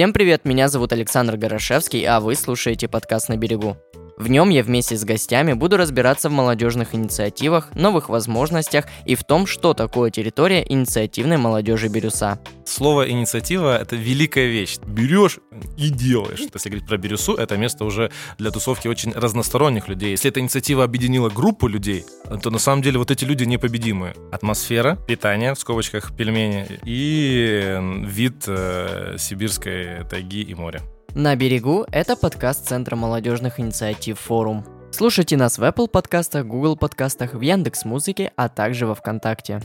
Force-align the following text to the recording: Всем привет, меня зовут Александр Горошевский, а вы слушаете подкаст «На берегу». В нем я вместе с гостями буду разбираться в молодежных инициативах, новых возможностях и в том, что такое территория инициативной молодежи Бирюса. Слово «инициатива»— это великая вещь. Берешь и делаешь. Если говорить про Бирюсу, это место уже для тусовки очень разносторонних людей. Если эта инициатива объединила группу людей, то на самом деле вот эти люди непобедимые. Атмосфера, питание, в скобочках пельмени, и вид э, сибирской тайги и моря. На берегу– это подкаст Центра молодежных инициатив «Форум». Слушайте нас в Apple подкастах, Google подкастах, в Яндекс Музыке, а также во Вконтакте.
Всем 0.00 0.14
привет, 0.14 0.46
меня 0.46 0.70
зовут 0.70 0.94
Александр 0.94 1.36
Горошевский, 1.36 2.06
а 2.06 2.20
вы 2.20 2.34
слушаете 2.34 2.88
подкаст 2.88 3.28
«На 3.28 3.36
берегу». 3.36 3.76
В 4.20 4.28
нем 4.28 4.50
я 4.50 4.62
вместе 4.62 4.98
с 4.98 5.04
гостями 5.04 5.54
буду 5.54 5.78
разбираться 5.78 6.28
в 6.28 6.32
молодежных 6.32 6.94
инициативах, 6.94 7.74
новых 7.74 8.10
возможностях 8.10 8.84
и 9.06 9.14
в 9.14 9.24
том, 9.24 9.46
что 9.46 9.72
такое 9.72 10.10
территория 10.10 10.62
инициативной 10.62 11.38
молодежи 11.38 11.88
Бирюса. 11.88 12.38
Слово 12.66 13.10
«инициатива»— 13.10 13.78
это 13.80 13.96
великая 13.96 14.48
вещь. 14.48 14.76
Берешь 14.86 15.38
и 15.78 15.88
делаешь. 15.88 16.40
Если 16.52 16.68
говорить 16.68 16.86
про 16.86 16.98
Бирюсу, 16.98 17.32
это 17.32 17.56
место 17.56 17.86
уже 17.86 18.12
для 18.36 18.50
тусовки 18.50 18.88
очень 18.88 19.12
разносторонних 19.12 19.88
людей. 19.88 20.10
Если 20.10 20.30
эта 20.30 20.40
инициатива 20.40 20.84
объединила 20.84 21.30
группу 21.30 21.66
людей, 21.66 22.04
то 22.42 22.50
на 22.50 22.58
самом 22.58 22.82
деле 22.82 22.98
вот 22.98 23.10
эти 23.10 23.24
люди 23.24 23.44
непобедимые. 23.44 24.14
Атмосфера, 24.30 24.96
питание, 24.96 25.54
в 25.54 25.58
скобочках 25.58 26.14
пельмени, 26.14 26.78
и 26.84 28.04
вид 28.04 28.44
э, 28.48 29.16
сибирской 29.18 30.04
тайги 30.10 30.42
и 30.42 30.54
моря. 30.54 30.82
На 31.14 31.34
берегу– 31.34 31.86
это 31.90 32.14
подкаст 32.14 32.68
Центра 32.68 32.94
молодежных 32.94 33.58
инициатив 33.58 34.20
«Форум». 34.20 34.64
Слушайте 34.92 35.36
нас 35.36 35.58
в 35.58 35.62
Apple 35.64 35.88
подкастах, 35.88 36.46
Google 36.46 36.76
подкастах, 36.76 37.34
в 37.34 37.40
Яндекс 37.40 37.84
Музыке, 37.84 38.30
а 38.36 38.48
также 38.48 38.86
во 38.86 38.94
Вконтакте. 38.94 39.60